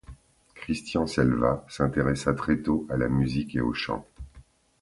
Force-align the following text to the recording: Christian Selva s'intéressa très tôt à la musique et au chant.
Christian 0.55 1.05
Selva 1.05 1.63
s'intéressa 1.69 2.33
très 2.33 2.57
tôt 2.59 2.87
à 2.89 2.97
la 2.97 3.07
musique 3.07 3.55
et 3.55 3.61
au 3.61 3.71
chant. 3.75 4.03